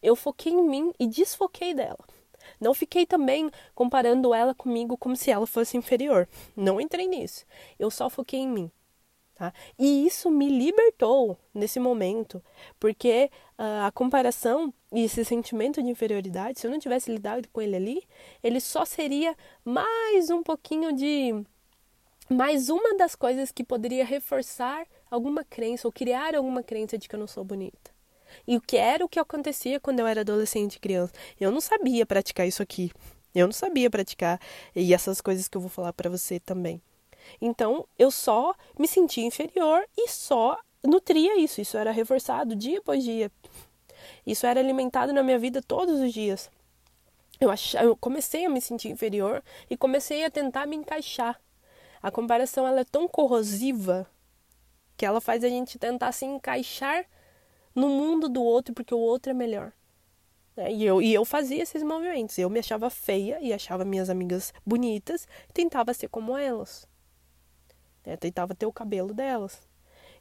Eu 0.02 0.16
foquei 0.16 0.54
em 0.54 0.68
mim 0.68 0.94
e 1.00 1.08
desfoquei 1.08 1.74
dela. 1.74 2.00
Não 2.60 2.74
fiquei 2.74 3.06
também 3.06 3.50
comparando 3.76 4.34
ela 4.34 4.54
comigo 4.56 4.98
como 4.98 5.16
se 5.16 5.32
ela 5.32 5.46
fosse 5.46 5.78
inferior. 5.78 6.28
Não 6.56 6.80
entrei 6.80 7.08
nisso. 7.08 7.46
Eu 7.78 7.92
só 7.92 8.10
foquei 8.10 8.40
em 8.40 8.48
mim. 8.48 8.72
Tá? 9.40 9.54
E 9.78 10.06
isso 10.06 10.30
me 10.30 10.50
libertou 10.50 11.38
nesse 11.54 11.80
momento, 11.80 12.44
porque 12.78 13.32
uh, 13.58 13.88
a 13.88 13.92
comparação 13.92 14.74
e 14.92 15.06
esse 15.06 15.24
sentimento 15.24 15.82
de 15.82 15.90
inferioridade, 15.90 16.60
se 16.60 16.68
eu 16.68 16.72
não 16.72 16.78
tivesse 16.78 17.10
lidado 17.10 17.48
com 17.48 17.62
ele 17.62 17.78
ali, 17.78 18.04
ele 18.44 18.60
só 18.60 18.84
seria 18.84 19.34
mais 19.64 20.30
um 20.30 20.44
pouquinho 20.44 20.92
de. 20.92 21.42
mais 22.30 22.70
uma 22.70 22.98
das 22.98 23.16
coisas 23.16 23.50
que 23.50 23.64
poderia 23.64 24.04
reforçar 24.04 24.86
alguma 25.10 25.46
crença 25.46 25.88
ou 25.88 25.92
criar 25.94 26.36
alguma 26.36 26.62
crença 26.62 26.98
de 26.98 27.08
que 27.08 27.16
eu 27.16 27.20
não 27.20 27.28
sou 27.28 27.46
bonita. 27.46 27.92
E 28.48 28.58
o 28.58 28.62
que 28.62 28.78
era 28.78 29.04
o 29.04 29.10
que 29.10 29.20
acontecia 29.20 29.80
quando 29.80 30.00
eu 30.00 30.08
era 30.08 30.22
adolescente 30.22 30.76
e 30.76 30.80
criança? 30.80 31.14
Eu 31.40 31.52
não 31.52 31.62
sabia 31.62 32.06
praticar 32.06 32.48
isso 32.48 32.62
aqui. 32.62 32.92
Eu 33.34 33.48
não 33.48 33.54
sabia 33.54 33.90
praticar 33.90 34.40
e 34.76 34.94
essas 34.94 35.22
coisas 35.22 35.48
que 35.48 35.56
eu 35.56 35.62
vou 35.62 35.70
falar 35.70 35.94
para 35.94 36.10
você 36.10 36.40
também. 36.40 36.82
Então, 37.40 37.86
eu 37.98 38.10
só 38.10 38.56
me 38.78 38.88
sentia 38.88 39.26
inferior 39.26 39.86
e 39.98 40.08
só 40.10 40.58
nutria 40.84 41.40
isso. 41.40 41.62
Isso 41.62 41.78
era 41.78 41.92
reforçado 41.92 42.56
dia 42.56 42.80
após 42.80 43.04
dia. 43.04 43.32
Isso 44.26 44.46
era 44.46 44.60
alimentado 44.60 45.14
na 45.14 45.22
minha 45.22 45.38
vida 45.38 45.62
todos 45.62 46.00
os 46.00 46.12
dias. 46.12 46.50
Eu, 47.40 47.50
eu 47.82 47.96
comecei 47.96 48.46
a 48.46 48.50
me 48.50 48.60
sentir 48.60 48.90
inferior 48.90 49.44
e 49.70 49.78
comecei 49.78 50.26
a 50.26 50.32
tentar 50.32 50.66
me 50.66 50.76
encaixar. 50.76 51.40
A 52.02 52.12
comparação 52.12 52.66
ela 52.66 52.82
é 52.82 52.86
tão 52.86 53.08
corrosiva 53.08 54.10
que 54.98 55.06
ela 55.06 55.22
faz 55.22 55.44
a 55.44 55.50
gente 55.50 55.78
tentar 55.78 56.12
se 56.12 56.26
encaixar 56.26 57.06
no 57.76 57.90
mundo 57.90 58.28
do 58.30 58.44
outro 58.44 58.74
porque 58.74 58.94
o 58.94 59.00
outro 59.00 59.32
é 59.32 59.34
melhor. 59.34 59.72
É, 60.60 60.74
e, 60.74 60.86
eu, 60.86 61.02
e 61.02 61.14
eu 61.14 61.24
fazia 61.24 61.64
esses 61.64 61.82
movimentos. 61.84 62.38
Eu 62.38 62.50
me 62.50 62.60
achava 62.60 62.90
feia 62.90 63.40
e 63.42 63.54
achava 63.54 63.86
minhas 63.86 64.10
amigas 64.10 64.54
bonitas 64.66 65.28
e 65.50 65.54
tentava 65.54 65.94
ser 65.94 66.10
como 66.10 66.38
elas. 66.38 66.86
Né? 68.06 68.18
Tentava 68.18 68.54
ter 68.54 68.66
o 68.66 68.74
cabelo 68.74 69.14
delas. 69.14 69.62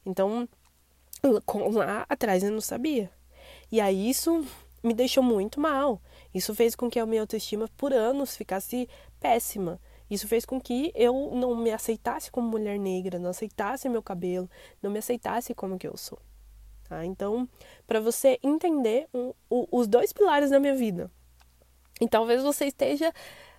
Então, 0.05 0.47
lá 1.73 2.05
atrás 2.07 2.43
eu 2.43 2.51
não 2.51 2.61
sabia. 2.61 3.11
E 3.71 3.81
aí 3.81 4.09
isso 4.09 4.45
me 4.81 4.93
deixou 4.93 5.21
muito 5.21 5.59
mal. 5.59 6.01
Isso 6.33 6.55
fez 6.55 6.75
com 6.75 6.89
que 6.89 6.99
a 6.99 7.05
minha 7.05 7.21
autoestima 7.21 7.67
por 7.75 7.91
anos 7.91 8.37
ficasse 8.37 8.87
péssima. 9.19 9.79
Isso 10.09 10.27
fez 10.27 10.45
com 10.45 10.59
que 10.59 10.91
eu 10.95 11.31
não 11.35 11.55
me 11.55 11.71
aceitasse 11.71 12.31
como 12.31 12.49
mulher 12.49 12.79
negra, 12.79 13.19
não 13.19 13.29
aceitasse 13.29 13.87
meu 13.89 14.01
cabelo, 14.01 14.49
não 14.81 14.89
me 14.89 14.99
aceitasse 14.99 15.53
como 15.53 15.77
que 15.77 15.87
eu 15.87 15.95
sou. 15.97 16.17
Tá? 16.89 17.05
Então, 17.05 17.47
para 17.87 18.01
você 18.01 18.39
entender 18.43 19.07
um, 19.13 19.31
um, 19.49 19.65
os 19.71 19.87
dois 19.87 20.11
pilares 20.11 20.49
da 20.49 20.59
minha 20.59 20.75
vida. 20.75 21.09
E 22.01 22.07
talvez 22.07 22.43
você 22.43 22.65
esteja 22.65 23.13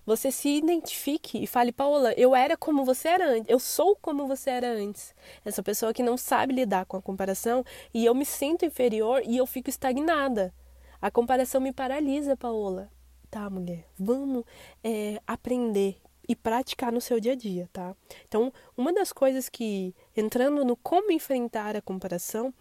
você 0.05 0.33
se 0.33 0.49
identifique 0.49 1.41
e 1.41 1.47
fale, 1.47 1.71
Paola, 1.71 2.13
eu 2.17 2.35
era 2.35 2.57
como 2.57 2.85
você 2.85 3.07
era 3.07 3.29
antes, 3.29 3.49
eu 3.49 3.61
sou 3.61 3.95
como 3.95 4.27
você 4.27 4.51
era 4.51 4.69
antes. 4.69 5.15
Essa 5.45 5.63
pessoa 5.63 5.93
que 5.93 6.03
não 6.03 6.17
sabe 6.17 6.55
lidar 6.55 6.87
com 6.87 6.97
a 6.97 7.03
comparação 7.03 7.63
e 7.95 8.05
eu 8.07 8.15
me 8.15 8.25
sinto 8.25 8.65
inferior 8.65 9.23
e 9.25 9.37
eu 9.37 9.47
fico 9.47 9.71
estagnada. 9.71 10.53
A 11.01 11.11
comparação 11.11 11.61
me 11.61 11.73
paralisa, 11.73 12.37
Paola. 12.37 12.91
exercitar, 13.31 13.51
mulher. 13.51 13.85
Vamos 13.97 14.45
é, 14.83 15.21
aprender 15.27 15.97
e 16.29 16.37
praticar 16.37 16.93
no 16.93 17.01
seu 17.01 17.19
dia 17.19 17.33
a 17.33 17.37
dia, 17.37 17.69
tá? 17.73 17.95
Então, 18.29 18.53
uma 18.77 18.93
das 18.93 19.13
coisas 19.13 19.49
que, 19.49 19.95
entrando 20.17 20.65
no 20.65 20.77
como 20.77 21.11
enfrentar 21.11 21.75
a 21.75 21.83
comparação, 21.83 22.53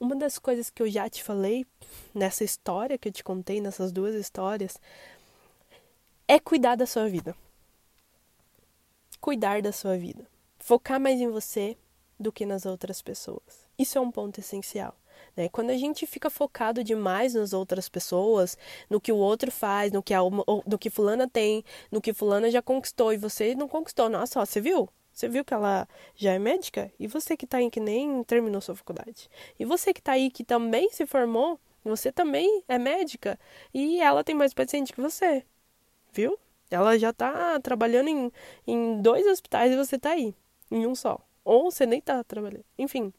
uma 0.00 0.14
das 0.14 0.38
coisas 0.38 0.70
que 0.70 0.82
eu 0.82 0.88
já 0.88 1.08
te 1.08 1.22
falei 1.22 1.66
nessa 2.14 2.44
história 2.44 2.98
que 2.98 3.08
eu 3.08 3.12
te 3.12 3.24
contei, 3.24 3.60
nessas 3.60 3.92
duas 3.92 4.14
histórias, 4.14 4.78
é 6.26 6.38
cuidar 6.38 6.76
da 6.76 6.86
sua 6.86 7.08
vida. 7.08 7.34
Cuidar 9.20 9.62
da 9.62 9.72
sua 9.72 9.96
vida. 9.96 10.26
Focar 10.58 11.00
mais 11.00 11.20
em 11.20 11.28
você 11.28 11.76
do 12.18 12.32
que 12.32 12.46
nas 12.46 12.66
outras 12.66 13.02
pessoas. 13.02 13.66
Isso 13.78 13.98
é 13.98 14.00
um 14.00 14.10
ponto 14.10 14.38
essencial. 14.38 14.94
Né? 15.36 15.48
Quando 15.48 15.70
a 15.70 15.76
gente 15.76 16.06
fica 16.06 16.30
focado 16.30 16.84
demais 16.84 17.34
nas 17.34 17.52
outras 17.52 17.88
pessoas, 17.88 18.56
no 18.88 19.00
que 19.00 19.12
o 19.12 19.16
outro 19.16 19.50
faz, 19.50 19.92
no 19.92 20.02
que, 20.02 20.14
a, 20.14 20.20
no 20.66 20.78
que 20.78 20.90
fulana 20.90 21.28
tem, 21.28 21.64
no 21.90 22.00
que 22.00 22.12
fulana 22.12 22.50
já 22.50 22.62
conquistou 22.62 23.12
e 23.12 23.16
você 23.16 23.54
não 23.54 23.68
conquistou. 23.68 24.08
Nossa, 24.08 24.40
ó, 24.40 24.46
você 24.46 24.60
viu? 24.60 24.88
Você 25.18 25.28
viu 25.28 25.44
que 25.44 25.52
ela 25.52 25.88
já 26.14 26.32
é 26.34 26.38
médica? 26.38 26.92
E 26.96 27.08
você 27.08 27.36
que 27.36 27.44
está 27.44 27.58
aí 27.58 27.68
que 27.68 27.80
nem 27.80 28.22
terminou 28.22 28.60
sua 28.60 28.76
faculdade? 28.76 29.28
E 29.58 29.64
você 29.64 29.92
que 29.92 29.98
está 29.98 30.12
aí 30.12 30.30
que 30.30 30.44
também 30.44 30.92
se 30.92 31.04
formou, 31.06 31.58
você 31.82 32.12
também 32.12 32.62
é 32.68 32.78
médica 32.78 33.36
e 33.74 34.00
ela 34.00 34.22
tem 34.22 34.36
mais 34.36 34.54
paciente 34.54 34.92
que 34.92 35.00
você. 35.00 35.44
Viu? 36.12 36.38
Ela 36.70 36.96
já 36.96 37.10
está 37.10 37.58
trabalhando 37.58 38.06
em, 38.06 38.32
em 38.64 39.02
dois 39.02 39.26
hospitais 39.26 39.72
e 39.72 39.76
você 39.76 39.96
está 39.96 40.10
aí, 40.10 40.32
em 40.70 40.86
um 40.86 40.94
só. 40.94 41.18
Ou 41.44 41.68
você 41.72 41.84
nem 41.84 41.98
está 41.98 42.22
trabalhando. 42.22 42.64
Enfim, 42.78 43.12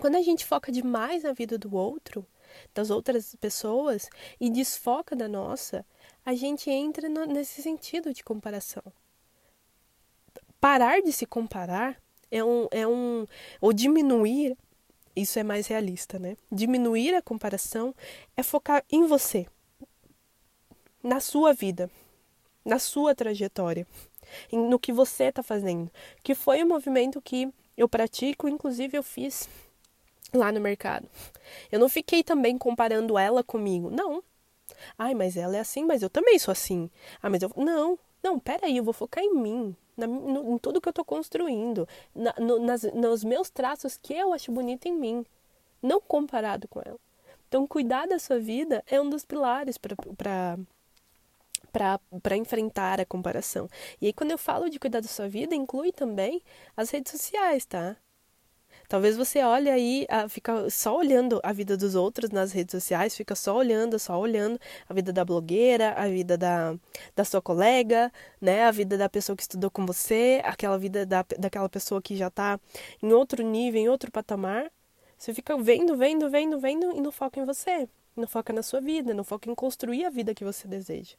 quando 0.00 0.16
a 0.16 0.22
gente 0.22 0.44
foca 0.44 0.72
demais 0.72 1.22
na 1.22 1.32
vida 1.32 1.56
do 1.56 1.76
outro, 1.76 2.26
das 2.74 2.90
outras 2.90 3.36
pessoas, 3.36 4.10
e 4.40 4.50
desfoca 4.50 5.14
da 5.14 5.28
nossa, 5.28 5.86
a 6.26 6.34
gente 6.34 6.68
entra 6.68 7.08
no, 7.08 7.24
nesse 7.24 7.62
sentido 7.62 8.12
de 8.12 8.24
comparação. 8.24 8.82
Parar 10.64 11.02
de 11.02 11.12
se 11.12 11.26
comparar 11.26 11.94
é 12.30 12.42
um, 12.42 12.66
é 12.70 12.88
um. 12.88 13.26
Ou 13.60 13.70
diminuir, 13.70 14.56
isso 15.14 15.38
é 15.38 15.42
mais 15.42 15.66
realista, 15.66 16.18
né? 16.18 16.38
Diminuir 16.50 17.14
a 17.14 17.20
comparação 17.20 17.94
é 18.34 18.42
focar 18.42 18.82
em 18.90 19.06
você, 19.06 19.46
na 21.02 21.20
sua 21.20 21.52
vida, 21.52 21.90
na 22.64 22.78
sua 22.78 23.14
trajetória, 23.14 23.86
no 24.50 24.78
que 24.78 24.90
você 24.90 25.24
está 25.24 25.42
fazendo. 25.42 25.90
Que 26.22 26.34
foi 26.34 26.64
um 26.64 26.68
movimento 26.68 27.20
que 27.20 27.52
eu 27.76 27.86
pratico, 27.86 28.48
inclusive 28.48 28.96
eu 28.96 29.02
fiz 29.02 29.46
lá 30.32 30.50
no 30.50 30.62
mercado. 30.62 31.06
Eu 31.70 31.78
não 31.78 31.90
fiquei 31.90 32.24
também 32.24 32.56
comparando 32.56 33.18
ela 33.18 33.44
comigo. 33.44 33.90
Não. 33.90 34.24
Ai, 34.96 35.12
mas 35.12 35.36
ela 35.36 35.58
é 35.58 35.60
assim, 35.60 35.84
mas 35.84 36.02
eu 36.02 36.08
também 36.08 36.38
sou 36.38 36.52
assim. 36.52 36.90
Ah, 37.22 37.28
mas 37.28 37.42
eu. 37.42 37.52
Não, 37.54 37.98
não, 38.24 38.38
peraí, 38.38 38.78
eu 38.78 38.82
vou 38.82 38.94
focar 38.94 39.22
em 39.22 39.34
mim, 39.34 39.76
na, 39.94 40.06
no, 40.06 40.54
em 40.54 40.58
tudo 40.58 40.80
que 40.80 40.88
eu 40.88 40.92
tô 40.94 41.04
construindo, 41.04 41.86
na, 42.14 42.34
no, 42.38 42.58
nas, 42.58 42.82
nos 42.84 43.22
meus 43.22 43.50
traços 43.50 43.98
que 43.98 44.14
eu 44.14 44.32
acho 44.32 44.50
bonito 44.50 44.86
em 44.86 44.94
mim, 44.94 45.26
não 45.82 46.00
comparado 46.00 46.66
com 46.66 46.80
ela. 46.82 46.98
Então, 47.46 47.66
cuidar 47.66 48.06
da 48.08 48.18
sua 48.18 48.38
vida 48.38 48.82
é 48.86 48.98
um 48.98 49.10
dos 49.10 49.26
pilares 49.26 49.76
para 49.76 50.58
para 52.22 52.36
enfrentar 52.36 53.00
a 53.00 53.04
comparação. 53.04 53.68
E 54.00 54.06
aí, 54.06 54.12
quando 54.12 54.30
eu 54.30 54.38
falo 54.38 54.70
de 54.70 54.78
cuidar 54.78 55.00
da 55.00 55.08
sua 55.08 55.28
vida, 55.28 55.56
inclui 55.56 55.90
também 55.90 56.40
as 56.76 56.90
redes 56.90 57.10
sociais, 57.10 57.66
tá? 57.66 57.96
Talvez 58.94 59.16
você 59.16 59.42
olhe 59.42 59.68
aí, 59.68 60.06
fica 60.28 60.70
só 60.70 60.96
olhando 60.96 61.40
a 61.42 61.52
vida 61.52 61.76
dos 61.76 61.96
outros 61.96 62.30
nas 62.30 62.52
redes 62.52 62.70
sociais, 62.70 63.16
fica 63.16 63.34
só 63.34 63.56
olhando, 63.56 63.98
só 63.98 64.16
olhando 64.16 64.56
a 64.88 64.94
vida 64.94 65.12
da 65.12 65.24
blogueira, 65.24 65.94
a 65.94 66.06
vida 66.06 66.38
da, 66.38 66.76
da 67.16 67.24
sua 67.24 67.42
colega, 67.42 68.12
né? 68.40 68.62
A 68.62 68.70
vida 68.70 68.96
da 68.96 69.08
pessoa 69.08 69.34
que 69.34 69.42
estudou 69.42 69.68
com 69.68 69.84
você, 69.84 70.40
aquela 70.44 70.78
vida 70.78 71.04
da, 71.04 71.26
daquela 71.36 71.68
pessoa 71.68 72.00
que 72.00 72.14
já 72.14 72.28
está 72.28 72.60
em 73.02 73.12
outro 73.12 73.42
nível, 73.42 73.80
em 73.80 73.88
outro 73.88 74.12
patamar. 74.12 74.70
Você 75.18 75.34
fica 75.34 75.58
vendo, 75.58 75.96
vendo, 75.96 76.30
vendo, 76.30 76.60
vendo 76.60 76.96
e 76.96 77.00
não 77.00 77.10
foca 77.10 77.40
em 77.40 77.44
você, 77.44 77.88
não 78.14 78.28
foca 78.28 78.52
na 78.52 78.62
sua 78.62 78.80
vida, 78.80 79.12
não 79.12 79.24
foca 79.24 79.50
em 79.50 79.56
construir 79.56 80.04
a 80.04 80.08
vida 80.08 80.32
que 80.32 80.44
você 80.44 80.68
deseja. 80.68 81.16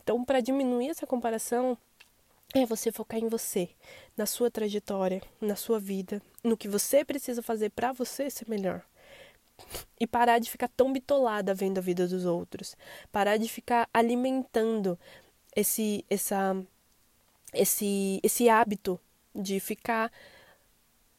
Então, 0.00 0.24
para 0.24 0.38
diminuir 0.38 0.90
essa 0.90 1.04
comparação, 1.04 1.76
é 2.54 2.66
você 2.66 2.92
focar 2.92 3.18
em 3.18 3.28
você, 3.28 3.70
na 4.16 4.26
sua 4.26 4.50
trajetória, 4.50 5.22
na 5.40 5.56
sua 5.56 5.80
vida, 5.80 6.20
no 6.44 6.56
que 6.56 6.68
você 6.68 7.04
precisa 7.04 7.42
fazer 7.42 7.70
para 7.70 7.92
você 7.92 8.28
ser 8.28 8.48
melhor. 8.48 8.82
E 9.98 10.06
parar 10.06 10.38
de 10.38 10.50
ficar 10.50 10.68
tão 10.68 10.92
bitolada 10.92 11.54
vendo 11.54 11.78
a 11.78 11.80
vida 11.80 12.06
dos 12.06 12.24
outros. 12.24 12.76
Parar 13.10 13.36
de 13.36 13.48
ficar 13.48 13.88
alimentando 13.92 14.98
esse 15.54 16.04
essa 16.10 16.56
esse 17.54 18.20
esse 18.22 18.48
hábito 18.48 18.98
de 19.34 19.60
ficar 19.60 20.10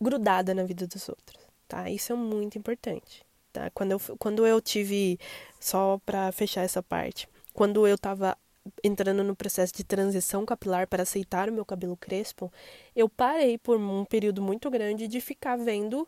grudada 0.02 0.54
na 0.54 0.64
vida 0.64 0.86
dos 0.86 1.08
outros, 1.08 1.40
tá? 1.68 1.90
Isso 1.90 2.12
é 2.12 2.16
muito 2.16 2.58
importante, 2.58 3.26
tá? 3.52 3.70
Quando 3.72 3.92
eu 3.92 4.00
quando 4.18 4.46
eu 4.46 4.60
tive 4.62 5.18
só 5.60 6.00
para 6.06 6.32
fechar 6.32 6.64
essa 6.64 6.84
parte, 6.84 7.28
quando 7.54 7.88
eu 7.88 7.98
tava 7.98 8.38
entrando 8.84 9.24
no 9.24 9.36
processo 9.36 9.74
de 9.74 9.84
transição 9.84 10.46
capilar 10.46 10.88
para 10.88 11.04
aceitar 11.04 11.50
o 11.50 11.54
meu 11.54 11.66
cabelo 11.66 11.98
crespo, 11.98 12.52
eu 12.96 13.10
parei 13.10 13.58
por 13.58 13.78
um 13.78 14.06
período 14.06 14.42
muito 14.42 14.70
grande 14.70 15.08
de 15.08 15.20
ficar 15.20 15.58
vendo 15.58 16.08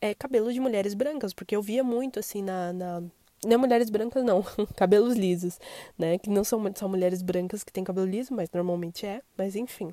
é, 0.00 0.14
cabelo 0.14 0.52
de 0.52 0.60
mulheres 0.60 0.94
brancas, 0.94 1.32
porque 1.32 1.56
eu 1.56 1.62
via 1.62 1.82
muito 1.84 2.18
assim 2.18 2.42
na, 2.42 2.72
na 2.72 3.02
não 3.44 3.52
é 3.52 3.56
mulheres 3.58 3.90
brancas, 3.90 4.24
não, 4.24 4.42
cabelos 4.74 5.14
lisos, 5.14 5.60
né? 5.98 6.18
Que 6.18 6.30
não 6.30 6.42
são 6.42 6.62
só 6.74 6.88
mulheres 6.88 7.22
brancas 7.22 7.62
que 7.62 7.72
têm 7.72 7.84
cabelo 7.84 8.06
liso, 8.06 8.34
mas 8.34 8.50
normalmente 8.50 9.06
é, 9.06 9.22
mas 9.36 9.54
enfim 9.54 9.90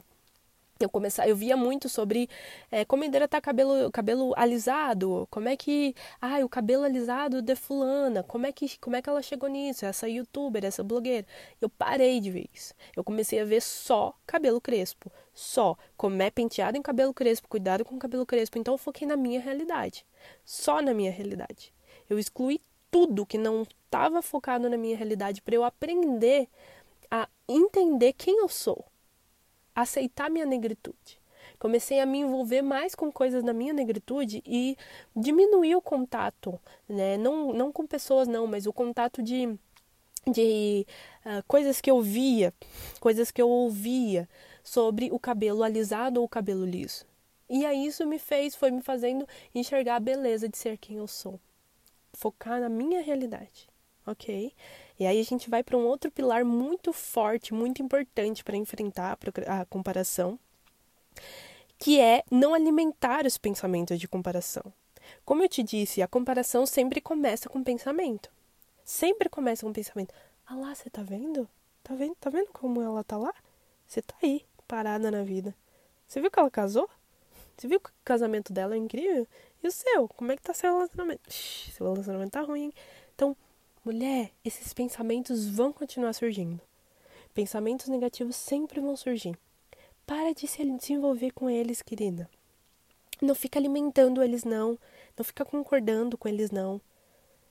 eu 0.80 0.90
começar, 0.90 1.28
eu 1.28 1.36
via 1.36 1.56
muito 1.56 1.88
sobre 1.88 2.30
é, 2.72 2.84
como 2.84 3.04
hidratar 3.04 3.42
cabelo, 3.42 3.92
cabelo 3.92 4.34
alisado, 4.36 5.28
como 5.30 5.48
é 5.48 5.56
que, 5.56 5.96
ah, 6.20 6.40
o 6.44 6.50
cabelo 6.50 6.84
alisado 6.84 7.42
de 7.42 7.56
fulana, 7.56 8.24
como 8.24 8.46
é 8.46 8.52
que, 8.52 8.78
como 8.80 8.96
é 8.96 9.02
que 9.02 9.10
ela 9.10 9.22
chegou 9.22 9.50
nisso, 9.50 9.86
essa 9.86 10.08
youtuber, 10.10 10.66
essa 10.66 10.84
blogueira. 10.84 11.26
Eu 11.62 11.70
parei 11.70 12.20
de 12.20 12.32
ver 12.32 12.50
isso. 12.54 12.74
Eu 12.96 13.04
comecei 13.04 13.40
a 13.40 13.46
ver 13.46 13.62
só 13.62 14.14
cabelo 14.26 14.60
crespo, 14.60 15.12
só 15.34 15.78
como 15.96 16.22
é 16.22 16.30
penteado 16.30 16.78
em 16.78 16.82
cabelo 16.82 17.14
crespo, 17.14 17.48
cuidado 17.48 17.86
com 17.86 17.98
cabelo 17.98 18.26
crespo. 18.26 18.58
Então 18.58 18.74
eu 18.74 18.78
foquei 18.78 19.08
na 19.08 19.16
minha 19.16 19.40
realidade, 19.40 20.06
só 20.44 20.82
na 20.82 20.94
minha 20.94 21.12
realidade. 21.12 21.74
Eu 22.10 22.18
excluí 22.20 22.60
tudo 22.92 23.26
que 23.26 23.38
não 23.38 23.64
estava 23.64 24.22
focado 24.22 24.70
na 24.70 24.78
minha 24.78 24.98
realidade 24.98 25.42
para 25.42 25.56
eu 25.56 25.64
aprender 25.64 26.48
a 27.10 27.28
entender 27.48 28.14
quem 28.14 28.40
eu 28.40 28.50
sou 28.50 28.86
aceitar 29.76 30.30
minha 30.30 30.46
negritude. 30.46 31.22
Comecei 31.60 32.00
a 32.00 32.06
me 32.06 32.20
envolver 32.20 32.62
mais 32.62 32.94
com 32.94 33.12
coisas 33.12 33.44
na 33.44 33.54
minha 33.54 33.74
negritude 33.74 34.44
e 34.46 34.78
diminuir 35.16 35.76
o 35.76 35.82
contato, 35.82 36.60
né? 36.90 37.18
Não, 37.18 37.54
não 37.54 37.72
com 37.72 37.88
pessoas, 37.88 38.28
não, 38.28 38.46
mas 38.46 38.68
o 38.68 38.74
contato 38.74 39.22
de, 39.24 39.58
de 40.30 40.86
uh, 41.26 41.44
coisas 41.48 41.80
que 41.80 41.90
eu 41.90 42.02
via, 42.02 42.54
coisas 43.00 43.32
que 43.32 43.42
eu 43.42 43.50
ouvia 43.50 44.28
sobre 44.64 45.10
o 45.12 45.20
cabelo 45.20 45.64
alisado 45.64 46.20
ou 46.20 46.26
o 46.26 46.30
cabelo 46.30 46.66
liso. 46.66 47.06
E 47.50 47.66
aí 47.66 47.86
isso 47.86 48.06
me 48.06 48.18
fez, 48.18 48.56
foi 48.56 48.72
me 48.72 48.82
fazendo 48.82 49.28
enxergar 49.54 49.98
a 49.98 50.00
beleza 50.00 50.50
de 50.50 50.58
ser 50.58 50.78
quem 50.78 50.98
eu 50.98 51.08
sou. 51.08 51.40
Focar 52.14 52.60
na 52.60 52.70
minha 52.70 53.02
realidade, 53.02 53.68
ok? 54.06 54.54
E 55.04 55.06
aí 55.06 55.20
a 55.20 55.24
gente 55.24 55.50
vai 55.50 55.62
para 55.62 55.76
um 55.76 55.86
outro 55.86 56.10
pilar 56.10 56.46
muito 56.46 56.94
forte, 56.94 57.54
muito 57.54 57.82
importante 57.82 58.42
para 58.42 58.56
enfrentar 58.56 59.18
a 59.48 59.66
comparação, 59.66 60.40
que 61.78 62.00
é 62.00 62.24
não 62.32 62.54
alimentar 62.54 63.26
os 63.26 63.38
pensamentos 63.38 64.00
de 64.00 64.08
comparação. 64.08 64.64
Como 65.26 65.44
eu 65.44 65.50
te 65.50 65.62
disse, 65.62 66.02
a 66.02 66.08
comparação 66.08 66.66
sempre 66.66 67.02
começa 67.02 67.50
com 67.50 67.62
pensamento. 67.62 68.32
Sempre 68.86 69.28
começa 69.28 69.66
com 69.66 69.74
pensamento. 69.74 70.14
Ah 70.46 70.56
lá, 70.56 70.74
você 70.74 70.90
tá 70.90 71.04
vendo? 71.04 71.50
Tá 71.84 71.94
vendo? 71.94 72.16
Tá 72.16 72.30
vendo 72.30 72.54
como 72.54 72.82
ela 72.82 73.04
tá 73.04 73.18
lá? 73.18 73.34
Você 73.86 74.02
tá 74.02 74.16
aí, 74.24 74.46
parada 74.66 75.12
na 75.12 75.22
vida. 75.22 75.54
Você 76.08 76.22
viu 76.22 76.32
que 76.32 76.40
ela 76.40 76.50
casou? 76.50 76.90
Você 77.58 77.68
viu 77.68 77.82
que 77.82 77.90
o 77.90 77.94
casamento 78.06 78.54
dela 78.54 78.76
é 78.76 78.78
incrível? 78.78 79.28
E 79.62 79.68
o 79.68 79.72
seu? 79.72 80.08
Como 80.08 80.32
é 80.32 80.38
que 80.38 80.44
tá 80.44 80.54
seu 80.54 80.74
relacionamento? 80.74 81.30
Ixi, 81.30 81.72
seu 81.72 81.92
relacionamento 81.92 82.32
tá 82.32 82.42
ruim. 82.42 82.72
Então, 83.14 83.36
Mulher, 83.86 84.32
esses 84.46 84.74
pensamentos 84.74 85.46
vão 85.46 85.74
continuar 85.74 86.14
surgindo. 86.14 86.62
Pensamentos 87.34 87.90
negativos 87.90 88.38
sempre 88.38 88.80
vão 88.80 88.96
surgir. 88.96 89.38
Para 90.06 90.34
de 90.34 90.48
se, 90.48 90.64
envolver 90.94 91.32
com 91.32 91.50
eles, 91.50 91.82
querida. 91.82 92.30
Não 93.22 93.36
fica 93.36 93.60
alimentando 93.60 94.24
eles 94.24 94.46
não, 94.46 94.80
não 95.18 95.26
fica 95.26 95.44
concordando 95.44 96.18
com 96.18 96.30
eles 96.30 96.50
não. 96.50 96.80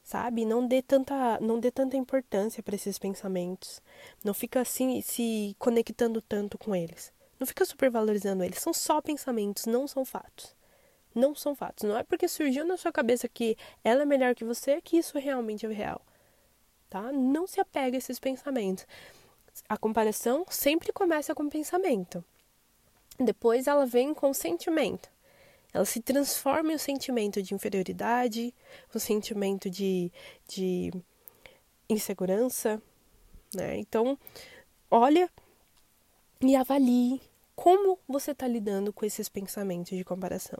Sabe? 0.02 0.46
Não 0.46 0.66
dê 0.66 0.80
tanta, 0.80 1.38
não 1.38 1.60
dê 1.60 1.70
tanta 1.70 1.98
importância 1.98 2.62
para 2.62 2.76
esses 2.76 2.98
pensamentos. 2.98 3.82
Não 4.24 4.32
fica 4.32 4.62
assim 4.62 5.02
se 5.02 5.54
conectando 5.58 6.22
tanto 6.22 6.56
com 6.56 6.74
eles. 6.74 7.12
Não 7.38 7.46
fica 7.46 7.66
supervalorizando 7.66 8.42
eles. 8.42 8.58
São 8.58 8.72
só 8.72 9.02
pensamentos, 9.02 9.66
não 9.66 9.86
são 9.86 10.02
fatos. 10.02 10.56
Não 11.14 11.34
são 11.34 11.54
fatos. 11.54 11.86
Não 11.86 11.98
é 11.98 12.02
porque 12.02 12.26
surgiu 12.26 12.64
na 12.64 12.78
sua 12.78 12.90
cabeça 12.90 13.28
que 13.28 13.54
ela 13.84 14.00
é 14.00 14.06
melhor 14.06 14.34
que 14.34 14.46
você 14.46 14.80
que 14.80 14.96
isso 14.96 15.18
realmente 15.18 15.66
é 15.66 15.68
real 15.68 16.00
tá? 16.92 17.10
Não 17.10 17.46
se 17.46 17.58
apega 17.58 17.96
a 17.96 17.98
esses 17.98 18.18
pensamentos. 18.18 18.86
A 19.66 19.78
comparação 19.78 20.44
sempre 20.50 20.92
começa 20.92 21.34
com 21.34 21.48
pensamento. 21.48 22.22
Depois 23.18 23.66
ela 23.66 23.86
vem 23.86 24.12
com 24.12 24.34
sentimento. 24.34 25.10
Ela 25.72 25.86
se 25.86 26.02
transforma 26.02 26.70
em 26.70 26.74
um 26.74 26.78
sentimento 26.78 27.42
de 27.42 27.54
inferioridade, 27.54 28.54
um 28.94 28.98
sentimento 28.98 29.70
de, 29.70 30.12
de 30.46 30.92
insegurança, 31.88 32.80
né? 33.54 33.78
Então, 33.78 34.18
olha 34.90 35.30
e 36.42 36.54
avalie 36.54 37.22
como 37.56 37.98
você 38.06 38.32
está 38.32 38.46
lidando 38.46 38.92
com 38.92 39.06
esses 39.06 39.30
pensamentos 39.30 39.96
de 39.96 40.04
comparação. 40.04 40.58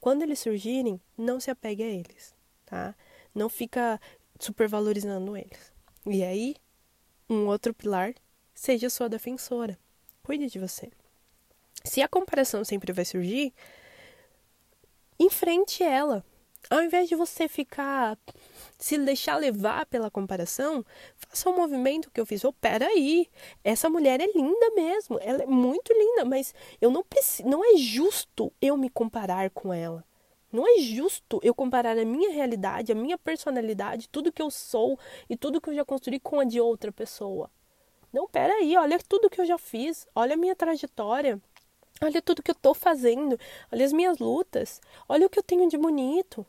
Quando 0.00 0.22
eles 0.22 0.40
surgirem, 0.40 1.00
não 1.16 1.38
se 1.38 1.52
apegue 1.52 1.84
a 1.84 1.86
eles, 1.86 2.34
tá? 2.64 2.96
Não 3.32 3.48
fica 3.48 4.00
supervalorizando 4.38 5.36
eles. 5.36 5.72
E 6.06 6.22
aí, 6.22 6.56
um 7.28 7.46
outro 7.46 7.74
pilar, 7.74 8.14
seja 8.54 8.90
sua 8.90 9.08
defensora. 9.08 9.78
Cuide 10.22 10.46
de 10.46 10.58
você. 10.58 10.90
Se 11.84 12.02
a 12.02 12.08
comparação 12.08 12.64
sempre 12.64 12.92
vai 12.92 13.04
surgir, 13.04 13.52
enfrente 15.18 15.82
ela. 15.82 16.24
Ao 16.68 16.82
invés 16.82 17.08
de 17.08 17.14
você 17.14 17.46
ficar 17.46 18.18
se 18.76 18.98
deixar 18.98 19.36
levar 19.36 19.86
pela 19.86 20.10
comparação, 20.10 20.84
faça 21.16 21.48
um 21.48 21.56
movimento 21.56 22.10
que 22.10 22.20
eu 22.20 22.26
fiz. 22.26 22.44
Oh, 22.44 22.52
peraí, 22.52 23.28
essa 23.62 23.88
mulher 23.88 24.20
é 24.20 24.26
linda 24.26 24.70
mesmo, 24.74 25.18
ela 25.20 25.44
é 25.44 25.46
muito 25.46 25.92
linda, 25.92 26.24
mas 26.24 26.52
eu 26.80 26.90
não 26.90 27.04
preciso, 27.04 27.48
não 27.48 27.64
é 27.64 27.76
justo 27.76 28.52
eu 28.60 28.76
me 28.76 28.90
comparar 28.90 29.48
com 29.50 29.72
ela. 29.72 30.04
Não 30.52 30.66
é 30.66 30.80
justo 30.80 31.40
eu 31.42 31.54
comparar 31.54 31.98
a 31.98 32.04
minha 32.04 32.30
realidade, 32.30 32.92
a 32.92 32.94
minha 32.94 33.18
personalidade, 33.18 34.08
tudo 34.08 34.32
que 34.32 34.40
eu 34.40 34.50
sou 34.50 34.98
e 35.28 35.36
tudo 35.36 35.60
que 35.60 35.70
eu 35.70 35.74
já 35.74 35.84
construí 35.84 36.20
com 36.20 36.40
a 36.40 36.44
de 36.44 36.60
outra 36.60 36.92
pessoa. 36.92 37.50
Não, 38.12 38.28
peraí, 38.28 38.76
olha 38.76 38.98
tudo 39.06 39.28
que 39.28 39.40
eu 39.40 39.44
já 39.44 39.58
fiz, 39.58 40.06
olha 40.14 40.34
a 40.34 40.36
minha 40.36 40.54
trajetória, 40.54 41.40
olha 42.00 42.22
tudo 42.22 42.42
que 42.42 42.50
eu 42.50 42.54
estou 42.54 42.74
fazendo, 42.74 43.38
olha 43.70 43.84
as 43.84 43.92
minhas 43.92 44.18
lutas, 44.18 44.80
olha 45.08 45.26
o 45.26 45.30
que 45.30 45.38
eu 45.38 45.42
tenho 45.42 45.68
de 45.68 45.76
bonito. 45.76 46.46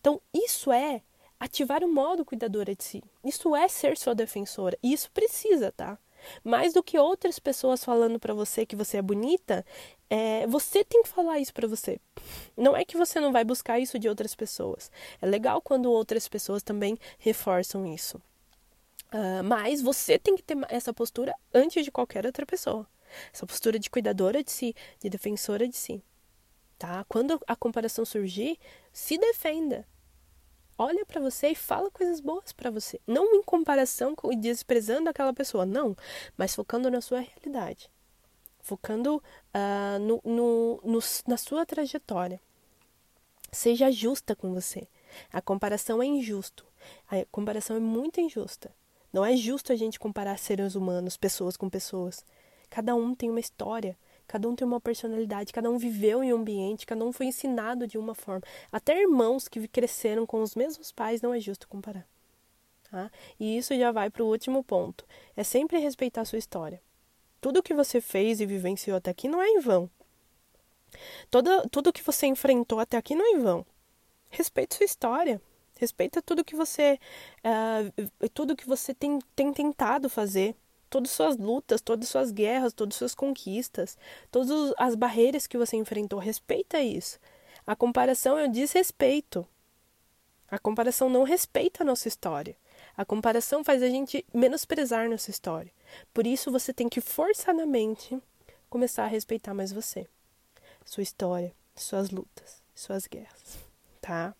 Então, 0.00 0.20
isso 0.32 0.70
é 0.70 1.02
ativar 1.40 1.82
o 1.82 1.92
modo 1.92 2.24
cuidadora 2.24 2.74
de 2.74 2.84
si. 2.84 3.02
Isso 3.24 3.54
é 3.56 3.66
ser 3.68 3.96
sua 3.96 4.14
defensora. 4.14 4.78
E 4.82 4.92
isso 4.92 5.10
precisa, 5.10 5.72
tá? 5.72 5.98
Mais 6.44 6.72
do 6.72 6.82
que 6.82 6.98
outras 6.98 7.38
pessoas 7.38 7.84
falando 7.84 8.18
para 8.18 8.34
você 8.34 8.64
que 8.66 8.76
você 8.76 8.98
é 8.98 9.02
bonita, 9.02 9.64
é, 10.10 10.46
você 10.46 10.84
tem 10.84 11.02
que 11.02 11.08
falar 11.08 11.38
isso 11.38 11.52
para 11.52 11.68
você. 11.68 12.00
Não 12.56 12.76
é 12.76 12.84
que 12.84 12.96
você 12.96 13.20
não 13.20 13.32
vai 13.32 13.44
buscar 13.44 13.78
isso 13.78 13.98
de 13.98 14.08
outras 14.08 14.34
pessoas. 14.34 14.90
É 15.20 15.26
legal 15.26 15.60
quando 15.60 15.90
outras 15.90 16.28
pessoas 16.28 16.62
também 16.62 16.98
reforçam 17.18 17.86
isso. 17.86 18.20
Uh, 19.12 19.42
mas 19.42 19.80
você 19.80 20.18
tem 20.18 20.36
que 20.36 20.42
ter 20.42 20.56
essa 20.68 20.92
postura 20.92 21.34
antes 21.52 21.84
de 21.84 21.90
qualquer 21.90 22.26
outra 22.26 22.44
pessoa. 22.44 22.86
Essa 23.32 23.46
postura 23.46 23.78
de 23.78 23.88
cuidadora 23.88 24.44
de 24.44 24.50
si, 24.50 24.74
de 25.00 25.08
defensora 25.08 25.66
de 25.66 25.76
si. 25.76 26.02
Tá? 26.78 27.04
Quando 27.08 27.40
a 27.46 27.56
comparação 27.56 28.04
surgir, 28.04 28.58
se 28.92 29.18
defenda 29.18 29.86
olha 30.78 31.04
para 31.04 31.20
você 31.20 31.48
e 31.48 31.54
fala 31.54 31.90
coisas 31.90 32.20
boas 32.20 32.52
para 32.52 32.70
você. 32.70 33.00
Não 33.06 33.34
em 33.34 33.42
comparação 33.42 34.14
com 34.14 34.32
e 34.32 34.36
desprezando 34.36 35.10
aquela 35.10 35.34
pessoa, 35.34 35.66
não, 35.66 35.96
mas 36.36 36.54
focando 36.54 36.90
na 36.90 37.00
sua 37.00 37.20
realidade. 37.20 37.90
Focando 38.60 39.16
uh, 39.16 39.98
no, 39.98 40.20
no, 40.24 40.80
no, 40.84 40.98
na 41.26 41.36
sua 41.36 41.66
trajetória. 41.66 42.40
Seja 43.50 43.90
justa 43.90 44.36
com 44.36 44.54
você. 44.54 44.86
A 45.32 45.40
comparação 45.40 46.02
é 46.02 46.06
injusto. 46.06 46.64
A 47.10 47.24
comparação 47.30 47.76
é 47.76 47.80
muito 47.80 48.20
injusta. 48.20 48.72
Não 49.12 49.24
é 49.24 49.34
justo 49.36 49.72
a 49.72 49.76
gente 49.76 49.98
comparar 49.98 50.38
seres 50.38 50.74
humanos, 50.74 51.16
pessoas 51.16 51.56
com 51.56 51.68
pessoas. 51.68 52.24
Cada 52.68 52.94
um 52.94 53.14
tem 53.14 53.30
uma 53.30 53.40
história, 53.40 53.96
Cada 54.28 54.46
um 54.46 54.54
tem 54.54 54.66
uma 54.66 54.78
personalidade, 54.78 55.54
cada 55.54 55.70
um 55.70 55.78
viveu 55.78 56.22
em 56.22 56.34
um 56.34 56.36
ambiente, 56.36 56.84
cada 56.84 57.02
um 57.02 57.10
foi 57.10 57.26
ensinado 57.26 57.86
de 57.86 57.96
uma 57.96 58.14
forma. 58.14 58.42
Até 58.70 59.00
irmãos 59.00 59.48
que 59.48 59.66
cresceram 59.66 60.26
com 60.26 60.42
os 60.42 60.54
mesmos 60.54 60.92
pais 60.92 61.22
não 61.22 61.32
é 61.32 61.40
justo 61.40 61.66
comparar. 61.66 62.06
Tá? 62.90 63.10
E 63.40 63.56
isso 63.56 63.74
já 63.76 63.90
vai 63.90 64.10
para 64.10 64.22
o 64.22 64.28
último 64.28 64.62
ponto. 64.62 65.06
É 65.34 65.42
sempre 65.42 65.78
respeitar 65.78 66.20
a 66.20 66.24
sua 66.26 66.38
história. 66.38 66.80
Tudo 67.40 67.62
que 67.62 67.72
você 67.72 68.02
fez 68.02 68.38
e 68.40 68.46
vivenciou 68.46 68.98
até 68.98 69.10
aqui 69.10 69.28
não 69.28 69.40
é 69.40 69.48
em 69.48 69.60
vão. 69.60 69.90
Todo, 71.30 71.66
tudo 71.70 71.92
que 71.92 72.02
você 72.02 72.26
enfrentou 72.26 72.80
até 72.80 72.98
aqui 72.98 73.14
não 73.14 73.24
é 73.24 73.30
em 73.30 73.40
vão. 73.40 73.64
Respeite 74.28 74.74
sua 74.74 74.84
história. 74.84 75.40
Respeita 75.78 76.20
tudo 76.20 76.44
que 76.44 76.54
você, 76.54 76.98
uh, 77.44 78.28
tudo 78.34 78.56
que 78.56 78.66
você 78.66 78.92
tem, 78.92 79.20
tem 79.34 79.52
tentado 79.54 80.10
fazer 80.10 80.54
todas 80.88 81.10
suas 81.10 81.36
lutas, 81.36 81.80
todas 81.80 82.08
suas 82.08 82.30
guerras, 82.30 82.72
todas 82.72 82.96
suas 82.96 83.14
conquistas, 83.14 83.96
todas 84.30 84.72
as 84.78 84.94
barreiras 84.94 85.46
que 85.46 85.58
você 85.58 85.76
enfrentou. 85.76 86.18
Respeita 86.18 86.80
isso. 86.80 87.18
A 87.66 87.76
comparação 87.76 88.38
é 88.38 88.46
o 88.46 88.50
desrespeito. 88.50 89.46
A 90.50 90.58
comparação 90.58 91.10
não 91.10 91.24
respeita 91.24 91.82
a 91.82 91.86
nossa 91.86 92.08
história. 92.08 92.56
A 92.96 93.04
comparação 93.04 93.62
faz 93.62 93.82
a 93.82 93.88
gente 93.88 94.24
menosprezar 94.32 95.08
nossa 95.08 95.30
história. 95.30 95.70
Por 96.12 96.26
isso 96.26 96.50
você 96.50 96.72
tem 96.72 96.88
que 96.88 97.00
forçadamente 97.00 98.20
começar 98.68 99.04
a 99.04 99.08
respeitar 99.08 99.54
mais 99.54 99.72
você, 99.72 100.06
sua 100.84 101.02
história, 101.02 101.52
suas 101.74 102.10
lutas, 102.10 102.62
suas 102.74 103.06
guerras, 103.06 103.58
tá? 104.00 104.34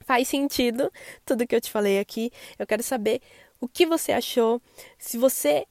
Faz 0.00 0.28
sentido 0.28 0.92
tudo 1.24 1.46
que 1.46 1.54
eu 1.54 1.60
te 1.60 1.70
falei 1.70 1.98
aqui. 1.98 2.30
Eu 2.58 2.66
quero 2.66 2.82
saber 2.82 3.20
o 3.60 3.68
que 3.68 3.86
você 3.86 4.12
achou, 4.12 4.60
se 4.98 5.16
você 5.16 5.66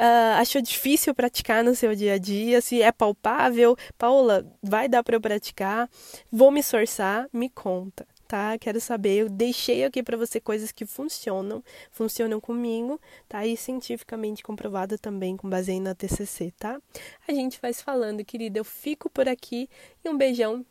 uh, 0.00 0.40
achou 0.40 0.62
difícil 0.62 1.14
praticar 1.14 1.62
no 1.62 1.74
seu 1.74 1.94
dia 1.94 2.14
a 2.14 2.18
dia, 2.18 2.60
se 2.60 2.80
é 2.80 2.90
palpável. 2.90 3.76
Paula, 3.98 4.46
vai 4.62 4.88
dar 4.88 5.02
para 5.02 5.16
eu 5.16 5.20
praticar? 5.20 5.88
Vou 6.32 6.50
me 6.50 6.60
esforçar? 6.60 7.28
Me 7.32 7.50
conta. 7.50 8.06
Tá? 8.26 8.56
Quero 8.58 8.80
saber. 8.80 9.22
Eu 9.22 9.28
deixei 9.28 9.84
aqui 9.84 10.04
para 10.04 10.16
você 10.16 10.40
coisas 10.40 10.70
que 10.70 10.86
funcionam, 10.86 11.64
funcionam 11.90 12.40
comigo, 12.40 13.00
tá? 13.28 13.44
E 13.44 13.56
cientificamente 13.56 14.40
comprovada 14.40 14.96
também 14.96 15.36
com 15.36 15.50
base 15.50 15.80
na 15.80 15.96
TCC, 15.96 16.52
tá? 16.56 16.80
A 17.26 17.32
gente 17.32 17.60
vai 17.60 17.72
falando, 17.72 18.24
querida. 18.24 18.56
Eu 18.56 18.64
fico 18.64 19.10
por 19.10 19.28
aqui 19.28 19.68
e 20.04 20.08
um 20.08 20.16
beijão. 20.16 20.64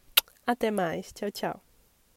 Até 0.48 0.72
mais. 0.72 1.12
Tchau, 1.12 1.30
tchau. 1.30 1.69